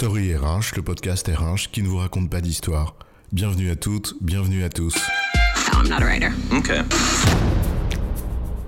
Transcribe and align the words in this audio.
Story 0.00 0.34
RH, 0.34 0.76
le 0.76 0.82
podcast 0.82 1.28
RH 1.28 1.70
qui 1.70 1.82
ne 1.82 1.88
vous 1.88 1.98
raconte 1.98 2.30
pas 2.30 2.40
d'histoire. 2.40 2.96
Bienvenue 3.32 3.68
à 3.68 3.76
toutes, 3.76 4.14
bienvenue 4.22 4.64
à 4.64 4.70
tous. 4.70 4.94
I'm 5.74 5.90
not 5.90 5.96
a 5.96 6.06
writer. 6.06 6.30
Okay. 6.50 6.80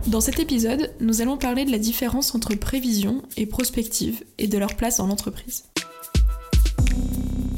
Dans 0.09 0.21
cet 0.21 0.41
épisode, 0.41 0.93
nous 1.01 1.23
allons 1.23 1.39
parler 1.39 1.65
de 1.65 1.71
la 1.71 1.79
différence 1.79 2.35
entre 2.35 2.55
prévision 2.55 3.23
et 3.39 3.47
prospective 3.47 4.23
et 4.37 4.47
de 4.47 4.59
leur 4.59 4.77
place 4.77 4.99
dans 4.99 5.07
l'entreprise. 5.07 5.65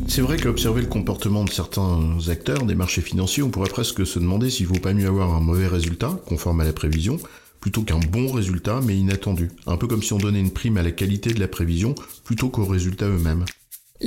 C'est 0.06 0.22
vrai 0.22 0.36
qu'observer 0.36 0.82
le 0.82 0.86
comportement 0.86 1.42
de 1.42 1.50
certains 1.50 2.16
acteurs 2.28 2.66
des 2.66 2.76
marchés 2.76 3.02
financiers, 3.02 3.42
on 3.42 3.50
pourrait 3.50 3.70
presque 3.70 4.06
se 4.06 4.20
demander 4.20 4.50
s'il 4.50 4.68
vaut 4.68 4.78
pas 4.78 4.92
mieux 4.92 5.08
avoir 5.08 5.34
un 5.34 5.40
mauvais 5.40 5.66
résultat, 5.66 6.16
conforme 6.26 6.60
à 6.60 6.64
la 6.64 6.72
prévision, 6.72 7.18
plutôt 7.58 7.82
qu'un 7.82 7.98
bon 7.98 8.30
résultat 8.30 8.80
mais 8.84 8.96
inattendu. 8.96 9.50
Un 9.66 9.78
peu 9.78 9.88
comme 9.88 10.04
si 10.04 10.12
on 10.12 10.18
donnait 10.18 10.38
une 10.38 10.52
prime 10.52 10.76
à 10.76 10.84
la 10.84 10.92
qualité 10.92 11.34
de 11.34 11.40
la 11.40 11.48
prévision 11.48 11.96
plutôt 12.22 12.50
qu'aux 12.50 12.66
résultats 12.66 13.08
eux-mêmes. 13.08 13.44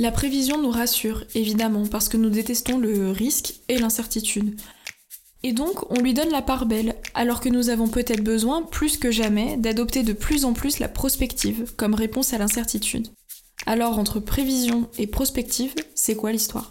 La 0.00 0.12
prévision 0.12 0.62
nous 0.62 0.70
rassure, 0.70 1.24
évidemment, 1.34 1.84
parce 1.84 2.08
que 2.08 2.16
nous 2.16 2.30
détestons 2.30 2.78
le 2.78 3.10
risque 3.10 3.54
et 3.68 3.78
l'incertitude. 3.78 4.54
Et 5.42 5.52
donc, 5.52 5.90
on 5.90 6.00
lui 6.00 6.14
donne 6.14 6.30
la 6.30 6.40
part 6.40 6.66
belle, 6.66 6.94
alors 7.14 7.40
que 7.40 7.48
nous 7.48 7.68
avons 7.68 7.88
peut-être 7.88 8.22
besoin, 8.22 8.62
plus 8.62 8.96
que 8.96 9.10
jamais, 9.10 9.56
d'adopter 9.56 10.04
de 10.04 10.12
plus 10.12 10.44
en 10.44 10.52
plus 10.52 10.78
la 10.78 10.86
prospective 10.86 11.74
comme 11.76 11.94
réponse 11.94 12.32
à 12.32 12.38
l'incertitude. 12.38 13.08
Alors, 13.66 13.98
entre 13.98 14.20
prévision 14.20 14.88
et 14.98 15.08
prospective, 15.08 15.74
c'est 15.96 16.14
quoi 16.14 16.30
l'histoire? 16.30 16.70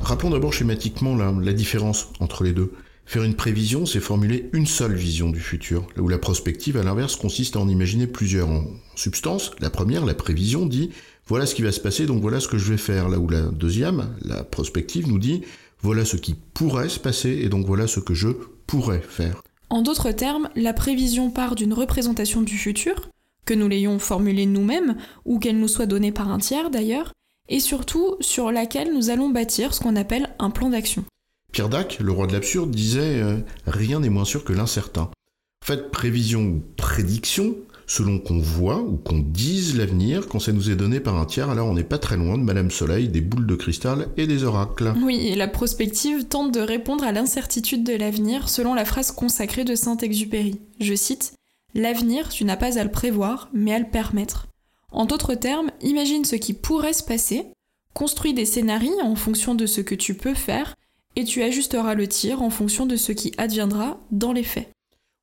Rappelons 0.00 0.30
d'abord 0.30 0.54
schématiquement 0.54 1.14
la, 1.14 1.52
différence 1.52 2.08
entre 2.20 2.42
les 2.42 2.54
deux. 2.54 2.72
Faire 3.08 3.24
une 3.24 3.36
prévision, 3.36 3.86
c'est 3.86 4.00
formuler 4.00 4.50
une 4.52 4.66
seule 4.66 4.94
vision 4.94 5.30
du 5.30 5.40
futur, 5.40 5.86
là 5.96 6.02
où 6.02 6.08
la 6.08 6.18
prospective, 6.18 6.76
à 6.76 6.82
l'inverse, 6.82 7.16
consiste 7.16 7.56
à 7.56 7.58
en 7.58 7.66
imaginer 7.66 8.06
plusieurs. 8.06 8.50
En 8.50 8.64
substance, 8.96 9.50
la 9.60 9.70
première, 9.70 10.04
la 10.04 10.12
prévision, 10.12 10.66
dit 10.66 10.90
voilà 11.26 11.46
ce 11.46 11.54
qui 11.54 11.62
va 11.62 11.72
se 11.72 11.80
passer, 11.80 12.04
donc 12.04 12.20
voilà 12.20 12.38
ce 12.38 12.48
que 12.48 12.58
je 12.58 12.70
vais 12.70 12.76
faire, 12.76 13.08
là 13.08 13.18
où 13.18 13.26
la 13.26 13.40
deuxième, 13.40 14.14
la 14.20 14.44
prospective, 14.44 15.08
nous 15.08 15.18
dit 15.18 15.40
voilà 15.80 16.04
ce 16.04 16.18
qui 16.18 16.34
pourrait 16.34 16.90
se 16.90 17.00
passer, 17.00 17.30
et 17.30 17.48
donc 17.48 17.64
voilà 17.64 17.86
ce 17.86 17.98
que 17.98 18.12
je 18.12 18.28
pourrais 18.66 19.00
faire. 19.00 19.42
En 19.70 19.80
d'autres 19.80 20.12
termes, 20.12 20.50
la 20.54 20.74
prévision 20.74 21.30
part 21.30 21.54
d'une 21.54 21.72
représentation 21.72 22.42
du 22.42 22.58
futur, 22.58 23.08
que 23.46 23.54
nous 23.54 23.68
l'ayons 23.68 23.98
formulée 23.98 24.44
nous-mêmes, 24.44 24.98
ou 25.24 25.38
qu'elle 25.38 25.58
nous 25.58 25.68
soit 25.68 25.86
donnée 25.86 26.12
par 26.12 26.30
un 26.30 26.40
tiers 26.40 26.68
d'ailleurs, 26.68 27.14
et 27.48 27.60
surtout 27.60 28.16
sur 28.20 28.52
laquelle 28.52 28.92
nous 28.92 29.08
allons 29.08 29.30
bâtir 29.30 29.72
ce 29.72 29.80
qu'on 29.80 29.96
appelle 29.96 30.28
un 30.38 30.50
plan 30.50 30.68
d'action. 30.68 31.06
Pierre 31.52 31.68
Dac, 31.68 31.98
le 32.00 32.12
roi 32.12 32.26
de 32.26 32.32
l'absurde, 32.32 32.70
disait 32.70 33.20
euh, 33.20 33.38
Rien 33.66 34.00
n'est 34.00 34.10
moins 34.10 34.24
sûr 34.24 34.44
que 34.44 34.52
l'incertain. 34.52 35.10
En 35.62 35.66
fait, 35.66 35.90
prévision 35.90 36.42
ou 36.42 36.62
prédiction, 36.76 37.56
selon 37.86 38.18
qu'on 38.18 38.38
voit 38.38 38.80
ou 38.80 38.96
qu'on 38.96 39.18
dise 39.18 39.76
l'avenir, 39.76 40.28
quand 40.28 40.38
ça 40.38 40.52
nous 40.52 40.70
est 40.70 40.76
donné 40.76 41.00
par 41.00 41.16
un 41.16 41.24
tiers, 41.24 41.50
alors 41.50 41.66
on 41.66 41.74
n'est 41.74 41.82
pas 41.82 41.98
très 41.98 42.16
loin 42.16 42.38
de 42.38 42.42
Madame 42.42 42.70
Soleil, 42.70 43.08
des 43.08 43.22
boules 43.22 43.46
de 43.46 43.54
cristal 43.56 44.08
et 44.16 44.26
des 44.26 44.44
oracles. 44.44 44.92
Oui, 45.02 45.34
la 45.34 45.48
prospective 45.48 46.26
tente 46.26 46.52
de 46.52 46.60
répondre 46.60 47.04
à 47.04 47.12
l'incertitude 47.12 47.82
de 47.82 47.94
l'avenir 47.94 48.48
selon 48.48 48.74
la 48.74 48.84
phrase 48.84 49.10
consacrée 49.10 49.64
de 49.64 49.74
Saint-Exupéry. 49.74 50.60
Je 50.80 50.94
cite 50.94 51.32
L'avenir, 51.74 52.28
tu 52.28 52.44
n'as 52.44 52.56
pas 52.56 52.78
à 52.78 52.84
le 52.84 52.90
prévoir, 52.90 53.50
mais 53.52 53.74
à 53.74 53.78
le 53.78 53.88
permettre. 53.88 54.48
En 54.90 55.04
d'autres 55.04 55.34
termes, 55.34 55.70
imagine 55.82 56.24
ce 56.24 56.36
qui 56.36 56.54
pourrait 56.54 56.94
se 56.94 57.02
passer, 57.02 57.46
construis 57.94 58.32
des 58.32 58.46
scénarios 58.46 59.00
en 59.02 59.16
fonction 59.16 59.54
de 59.54 59.66
ce 59.66 59.80
que 59.80 59.94
tu 59.94 60.14
peux 60.14 60.34
faire, 60.34 60.74
et 61.18 61.24
tu 61.24 61.42
ajusteras 61.42 61.94
le 61.94 62.06
tir 62.06 62.42
en 62.42 62.48
fonction 62.48 62.86
de 62.86 62.94
ce 62.94 63.10
qui 63.10 63.32
adviendra 63.38 63.98
dans 64.12 64.32
les 64.32 64.44
faits. 64.44 64.70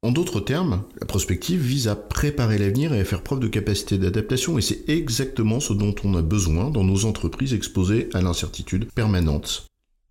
En 0.03 0.11
d'autres 0.11 0.41
termes, 0.41 0.83
la 0.99 1.05
prospective 1.07 1.61
vise 1.61 1.87
à 1.87 1.95
préparer 1.95 2.57
l'avenir 2.57 2.93
et 2.93 2.99
à 2.99 3.05
faire 3.05 3.23
preuve 3.23 3.39
de 3.39 3.47
capacité 3.47 3.97
d'adaptation, 3.97 4.57
et 4.57 4.61
c'est 4.61 4.89
exactement 4.89 5.61
ce 5.61 5.71
dont 5.71 5.95
on 6.03 6.13
a 6.15 6.21
besoin 6.21 6.69
dans 6.69 6.83
nos 6.83 7.05
entreprises 7.05 7.53
exposées 7.53 8.09
à 8.13 8.21
l'incertitude 8.21 8.91
permanente. 8.93 9.67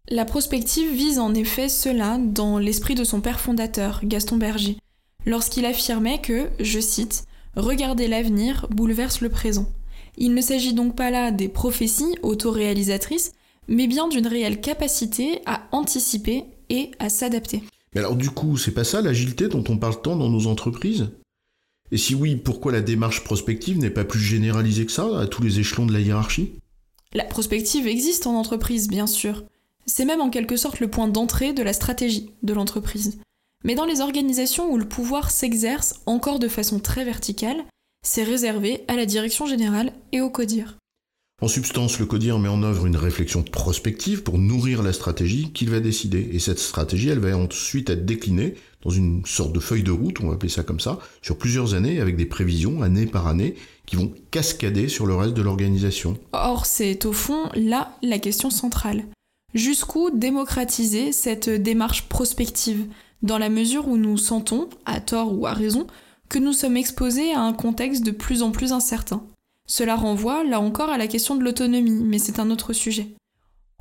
La 0.09 0.25
prospective 0.25 0.91
vise 0.91 1.19
en 1.19 1.35
effet 1.35 1.69
cela 1.69 2.19
dans 2.19 2.59
l'esprit 2.59 2.95
de 2.95 3.05
son 3.05 3.21
père 3.21 3.39
fondateur, 3.39 4.01
Gaston 4.05 4.39
Berger, 4.39 4.79
lorsqu'il 5.27 5.67
affirmait 5.67 6.21
que, 6.21 6.49
je 6.61 6.81
cite, 6.81 7.25
Regarder 7.57 8.09
l'avenir 8.09 8.67
bouleverse 8.71 9.21
le 9.21 9.29
présent. 9.29 9.69
Il 10.17 10.35
ne 10.35 10.41
s'agit 10.41 10.75
donc 10.75 10.97
pas 10.97 11.11
là 11.11 11.31
des 11.31 11.49
prophéties 11.49 12.17
autoréalisatrices, 12.23 13.33
mais 13.69 13.87
bien 13.87 14.09
d'une 14.09 14.27
réelle 14.27 14.61
capacité 14.61 15.41
à 15.47 15.63
anticiper 15.73 16.45
et 16.71 16.91
à 16.99 17.09
s'adapter. 17.09 17.63
Mais 17.95 18.01
alors 18.01 18.17
du 18.17 18.31
coup, 18.31 18.57
c'est 18.57 18.73
pas 18.73 18.85
ça 18.85 19.01
l'agilité 19.01 19.49
dont 19.49 19.65
on 19.69 19.79
parle 19.79 20.01
tant 20.03 20.17
dans 20.17 20.29
nos 20.29 20.47
entreprises? 20.47 21.09
Et 21.91 21.97
si 21.97 22.15
oui, 22.15 22.37
pourquoi 22.37 22.73
la 22.73 22.81
démarche 22.81 23.23
prospective 23.25 23.79
n'est 23.79 23.91
pas 23.91 24.05
plus 24.05 24.21
généralisée 24.21 24.87
que 24.87 24.93
ça 24.93 25.19
à 25.19 25.27
tous 25.27 25.43
les 25.43 25.61
échelons 25.61 25.87
de 25.87 25.93
la 25.93 26.01
hiérarchie? 26.01 26.53
La 27.13 27.25
prospective 27.25 27.87
existe 27.87 28.27
en 28.27 28.35
entreprise, 28.35 28.89
bien 28.89 29.07
sûr. 29.07 29.45
C'est 29.87 30.05
même 30.05 30.21
en 30.21 30.31
quelque 30.31 30.57
sorte 30.57 30.81
le 30.81 30.89
point 30.89 31.09
d'entrée 31.09 31.53
de 31.53 31.63
la 31.63 31.73
stratégie 31.73 32.31
de 32.43 32.53
l'entreprise. 32.53 33.19
Mais 33.63 33.75
dans 33.75 33.85
les 33.85 34.01
organisations 34.01 34.73
où 34.73 34.77
le 34.77 34.89
pouvoir 34.89 35.31
s'exerce 35.31 36.01
encore 36.07 36.39
de 36.39 36.49
façon 36.49 36.81
très 36.81 37.05
verticale, 37.05 37.65
c'est 38.03 38.25
réservé 38.25 38.85
à 38.89 38.97
la 38.97 39.07
direction 39.07 39.47
générale 39.47 39.93
et 40.13 40.21
au 40.21 40.31
CODIR. 40.31 40.77
En 41.43 41.49
substance, 41.49 41.99
le 41.99 42.07
CODIR 42.07 42.39
met 42.39 42.49
en 42.49 42.63
œuvre 42.63 42.87
une 42.87 42.97
réflexion 42.97 43.43
prospective 43.43 44.23
pour 44.23 44.39
nourrir 44.39 44.83
la 44.83 44.93
stratégie 44.93 45.51
qu'il 45.53 45.69
va 45.69 45.81
décider. 45.81 46.31
Et 46.33 46.39
cette 46.39 46.61
stratégie, 46.61 47.09
elle 47.09 47.19
va 47.19 47.37
ensuite 47.37 47.91
être 47.91 48.07
déclinée 48.07 48.55
dans 48.83 48.91
une 48.91 49.27
sorte 49.27 49.53
de 49.53 49.61
feuille 49.61 49.83
de 49.83 49.91
route, 49.91 50.21
on 50.21 50.29
va 50.29 50.35
appeler 50.35 50.49
ça 50.49 50.63
comme 50.63 50.81
ça, 50.81 51.01
sur 51.23 51.37
plusieurs 51.37 51.75
années 51.75 52.01
avec 52.01 52.17
des 52.17 52.27
prévisions, 52.27 52.83
année 52.83 53.07
par 53.07 53.27
année, 53.27 53.57
qui 53.85 53.97
vont 53.97 54.13
cascader 54.31 54.89
sur 54.89 55.07
le 55.07 55.15
reste 55.17 55.35
de 55.35 55.43
l'organisation. 55.43 56.17
Or, 56.33 56.67
c'est 56.67 57.05
au 57.05 57.13
fond 57.13 57.51
là 57.55 57.97
la 58.03 58.19
question 58.19 58.51
centrale. 58.51 59.05
Jusqu'où 59.55 60.11
démocratiser 60.11 61.13
cette 61.13 61.51
démarche 61.51 62.09
prospective 62.09 62.87
dans 63.23 63.39
la 63.39 63.49
mesure 63.49 63.89
où 63.89 63.97
nous 63.97 64.19
sentons, 64.19 64.69
à 64.87 65.01
tort 65.01 65.37
ou 65.37 65.47
à 65.47 65.53
raison, 65.53 65.87
que 66.29 66.39
nous 66.39 66.53
sommes 66.53 66.77
exposés 66.77 67.33
à 67.33 67.41
un 67.41 67.53
contexte 67.53 68.05
de 68.05 68.11
plus 68.11 68.43
en 68.43 68.51
plus 68.51 68.73
incertain? 68.73 69.25
Cela 69.67 69.97
renvoie 69.97 70.45
là 70.45 70.61
encore 70.61 70.91
à 70.91 70.99
la 70.99 71.07
question 71.07 71.37
de 71.37 71.43
l'autonomie, 71.43 72.05
mais 72.05 72.19
c'est 72.19 72.39
un 72.39 72.51
autre 72.51 72.73
sujet. 72.73 73.09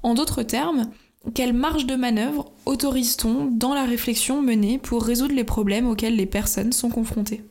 En 0.02 0.14
d'autres 0.14 0.44
termes, 0.44 0.90
quelle 1.34 1.54
marge 1.54 1.86
de 1.86 1.96
manœuvre 1.96 2.52
autorise-t-on 2.66 3.46
dans 3.46 3.74
la 3.74 3.86
réflexion 3.86 4.42
menée 4.42 4.78
pour 4.78 5.04
résoudre 5.04 5.36
les 5.36 5.44
problèmes 5.44 5.88
auxquels 5.88 6.16
les 6.16 6.26
personnes 6.26 6.74
sont 6.74 6.90
confrontées? 6.90 7.44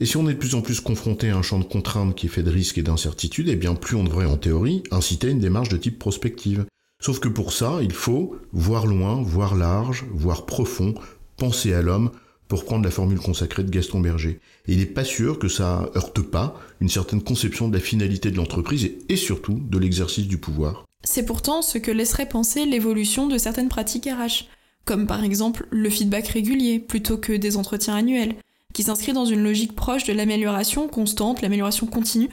Et 0.00 0.06
si 0.06 0.16
on 0.16 0.28
est 0.28 0.34
de 0.34 0.38
plus 0.38 0.54
en 0.54 0.62
plus 0.62 0.80
confronté 0.80 1.30
à 1.30 1.36
un 1.36 1.42
champ 1.42 1.58
de 1.58 1.64
contraintes 1.64 2.14
qui 2.14 2.28
fait 2.28 2.42
de 2.42 2.50
risques 2.50 2.78
et 2.78 2.82
d'incertitudes, 2.82 3.48
eh 3.48 3.56
bien 3.56 3.74
plus 3.74 3.96
on 3.96 4.04
devrait 4.04 4.26
en 4.26 4.36
théorie 4.36 4.82
inciter 4.90 5.30
une 5.30 5.38
démarche 5.38 5.68
de 5.68 5.76
type 5.76 5.98
prospective. 5.98 6.66
Sauf 7.00 7.20
que 7.20 7.28
pour 7.28 7.52
ça, 7.52 7.78
il 7.82 7.92
faut 7.92 8.36
voir 8.52 8.86
loin, 8.86 9.22
voir 9.22 9.54
large, 9.54 10.04
voir 10.10 10.46
profond, 10.46 10.94
penser 11.36 11.74
à 11.74 11.82
l'homme, 11.82 12.10
pour 12.48 12.64
prendre 12.64 12.84
la 12.84 12.90
formule 12.90 13.18
consacrée 13.18 13.64
de 13.64 13.70
Gaston 13.70 14.00
Berger. 14.00 14.40
Et 14.66 14.72
il 14.72 14.78
n'est 14.78 14.86
pas 14.86 15.04
sûr 15.04 15.38
que 15.38 15.48
ça 15.48 15.90
heurte 15.96 16.20
pas 16.20 16.54
une 16.80 16.88
certaine 16.88 17.22
conception 17.22 17.68
de 17.68 17.74
la 17.74 17.80
finalité 17.80 18.30
de 18.30 18.36
l'entreprise 18.36 18.84
et, 18.84 18.98
et 19.08 19.16
surtout 19.16 19.60
de 19.60 19.78
l'exercice 19.78 20.26
du 20.26 20.38
pouvoir. 20.38 20.84
C'est 21.04 21.26
pourtant 21.26 21.62
ce 21.62 21.78
que 21.78 21.90
laisserait 21.90 22.28
penser 22.28 22.64
l'évolution 22.64 23.26
de 23.26 23.38
certaines 23.38 23.68
pratiques 23.68 24.06
RH, 24.06 24.46
comme 24.84 25.06
par 25.06 25.22
exemple 25.22 25.66
le 25.70 25.90
feedback 25.90 26.28
régulier 26.28 26.78
plutôt 26.78 27.18
que 27.18 27.32
des 27.32 27.56
entretiens 27.56 27.96
annuels, 27.96 28.36
qui 28.72 28.82
s'inscrit 28.82 29.12
dans 29.12 29.24
une 29.24 29.42
logique 29.42 29.74
proche 29.74 30.04
de 30.04 30.12
l'amélioration 30.12 30.88
constante, 30.88 31.42
l'amélioration 31.42 31.86
continue, 31.86 32.28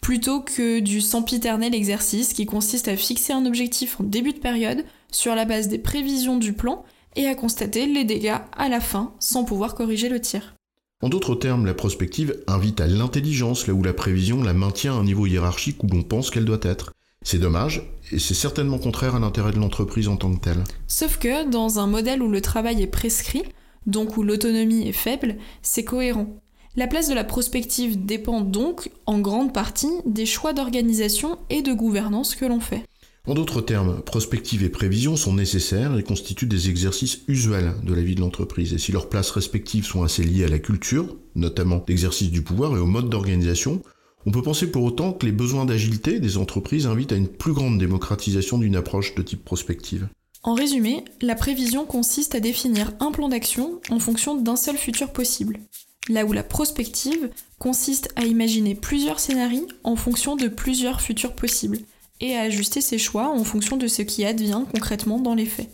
plutôt 0.00 0.40
que 0.40 0.80
du 0.80 1.00
sempiternel 1.00 1.74
exercice 1.74 2.32
qui 2.32 2.44
consiste 2.44 2.88
à 2.88 2.96
fixer 2.96 3.32
un 3.32 3.46
objectif 3.46 4.00
en 4.00 4.04
début 4.04 4.32
de 4.32 4.38
période 4.38 4.84
sur 5.10 5.34
la 5.34 5.44
base 5.44 5.68
des 5.68 5.78
prévisions 5.78 6.36
du 6.36 6.52
plan 6.52 6.84
et 7.16 7.26
à 7.26 7.34
constater 7.34 7.86
les 7.86 8.04
dégâts 8.04 8.38
à 8.56 8.68
la 8.68 8.80
fin 8.80 9.14
sans 9.18 9.44
pouvoir 9.44 9.74
corriger 9.74 10.08
le 10.08 10.20
tir. 10.20 10.54
En 11.02 11.08
d'autres 11.08 11.34
termes, 11.34 11.66
la 11.66 11.74
prospective 11.74 12.42
invite 12.46 12.80
à 12.80 12.86
l'intelligence 12.86 13.66
là 13.66 13.74
où 13.74 13.82
la 13.82 13.92
prévision 13.92 14.42
la 14.42 14.54
maintient 14.54 14.94
à 14.94 14.98
un 14.98 15.04
niveau 15.04 15.26
hiérarchique 15.26 15.82
où 15.82 15.88
l'on 15.88 16.02
pense 16.02 16.30
qu'elle 16.30 16.44
doit 16.44 16.60
être. 16.62 16.92
C'est 17.24 17.38
dommage, 17.38 17.82
et 18.10 18.18
c'est 18.18 18.34
certainement 18.34 18.78
contraire 18.78 19.14
à 19.14 19.20
l'intérêt 19.20 19.52
de 19.52 19.58
l'entreprise 19.58 20.08
en 20.08 20.16
tant 20.16 20.32
que 20.34 20.40
telle. 20.40 20.64
Sauf 20.86 21.18
que 21.18 21.48
dans 21.48 21.78
un 21.78 21.86
modèle 21.86 22.22
où 22.22 22.28
le 22.28 22.40
travail 22.40 22.82
est 22.82 22.88
prescrit, 22.88 23.42
donc 23.86 24.16
où 24.16 24.22
l'autonomie 24.22 24.88
est 24.88 24.92
faible, 24.92 25.36
c'est 25.60 25.84
cohérent. 25.84 26.36
La 26.74 26.86
place 26.86 27.08
de 27.08 27.14
la 27.14 27.24
prospective 27.24 28.04
dépend 28.04 28.40
donc, 28.40 28.90
en 29.06 29.18
grande 29.18 29.52
partie, 29.52 29.92
des 30.06 30.24
choix 30.24 30.52
d'organisation 30.52 31.38
et 31.50 31.62
de 31.62 31.72
gouvernance 31.72 32.34
que 32.34 32.46
l'on 32.46 32.60
fait. 32.60 32.82
En 33.24 33.34
d'autres 33.34 33.60
termes, 33.60 34.02
prospective 34.02 34.64
et 34.64 34.68
prévision 34.68 35.14
sont 35.14 35.32
nécessaires 35.32 35.96
et 35.96 36.02
constituent 36.02 36.48
des 36.48 36.68
exercices 36.68 37.20
usuels 37.28 37.74
de 37.84 37.94
la 37.94 38.02
vie 38.02 38.16
de 38.16 38.20
l'entreprise. 38.20 38.72
Et 38.72 38.78
si 38.78 38.90
leurs 38.90 39.08
places 39.08 39.30
respectives 39.30 39.84
sont 39.84 40.02
assez 40.02 40.24
liées 40.24 40.44
à 40.44 40.48
la 40.48 40.58
culture, 40.58 41.16
notamment 41.36 41.84
l'exercice 41.86 42.32
du 42.32 42.42
pouvoir 42.42 42.76
et 42.76 42.80
au 42.80 42.86
mode 42.86 43.10
d'organisation, 43.10 43.80
on 44.26 44.32
peut 44.32 44.42
penser 44.42 44.72
pour 44.72 44.82
autant 44.82 45.12
que 45.12 45.24
les 45.24 45.30
besoins 45.30 45.64
d'agilité 45.64 46.18
des 46.18 46.36
entreprises 46.36 46.88
invitent 46.88 47.12
à 47.12 47.16
une 47.16 47.28
plus 47.28 47.52
grande 47.52 47.78
démocratisation 47.78 48.58
d'une 48.58 48.74
approche 48.74 49.14
de 49.14 49.22
type 49.22 49.44
prospective. 49.44 50.08
En 50.42 50.54
résumé, 50.54 51.04
la 51.20 51.36
prévision 51.36 51.84
consiste 51.84 52.34
à 52.34 52.40
définir 52.40 52.92
un 52.98 53.12
plan 53.12 53.28
d'action 53.28 53.80
en 53.90 54.00
fonction 54.00 54.34
d'un 54.34 54.56
seul 54.56 54.76
futur 54.76 55.12
possible. 55.12 55.60
Là 56.08 56.24
où 56.24 56.32
la 56.32 56.42
prospective 56.42 57.30
consiste 57.60 58.12
à 58.16 58.24
imaginer 58.24 58.74
plusieurs 58.74 59.20
scénarios 59.20 59.68
en 59.84 59.94
fonction 59.94 60.34
de 60.34 60.48
plusieurs 60.48 61.00
futurs 61.00 61.36
possibles 61.36 61.78
et 62.22 62.36
à 62.36 62.42
ajuster 62.42 62.80
ses 62.80 62.96
choix 62.96 63.28
en 63.28 63.44
fonction 63.44 63.76
de 63.76 63.86
ce 63.86 64.00
qui 64.00 64.24
advient 64.24 64.64
concrètement 64.72 65.18
dans 65.18 65.34
les 65.34 65.44
faits. 65.44 65.68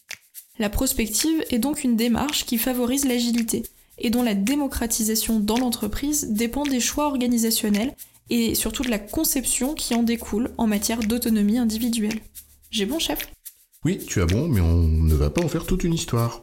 La 0.58 0.70
prospective 0.70 1.44
est 1.50 1.60
donc 1.60 1.84
une 1.84 1.94
démarche 1.94 2.44
qui 2.44 2.58
favorise 2.58 3.04
l'agilité 3.04 3.62
et 3.98 4.10
dont 4.10 4.24
la 4.24 4.34
démocratisation 4.34 5.38
dans 5.38 5.58
l'entreprise 5.58 6.28
dépend 6.30 6.64
des 6.64 6.80
choix 6.80 7.06
organisationnels 7.06 7.94
et 8.30 8.54
surtout 8.54 8.82
de 8.82 8.90
la 8.90 8.98
conception 8.98 9.74
qui 9.74 9.94
en 9.94 10.02
découle 10.02 10.50
en 10.58 10.66
matière 10.66 11.00
d'autonomie 11.00 11.58
individuelle. 11.58 12.20
J'ai 12.70 12.86
bon 12.86 12.98
chef? 12.98 13.30
Oui, 13.84 13.98
tu 13.98 14.20
as 14.20 14.26
bon, 14.26 14.48
mais 14.48 14.60
on 14.60 14.82
ne 14.82 15.14
va 15.14 15.30
pas 15.30 15.44
en 15.44 15.48
faire 15.48 15.64
toute 15.64 15.84
une 15.84 15.94
histoire. 15.94 16.42